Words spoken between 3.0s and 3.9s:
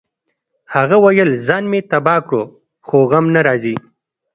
غم نه راځي